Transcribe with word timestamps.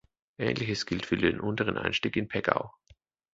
Ähnliches 0.39 0.87
gilt 0.87 1.05
für 1.05 1.15
den 1.15 1.39
unteren 1.39 1.77
Einstieg 1.77 2.15
in 2.15 2.27
Peggau. 2.27 2.73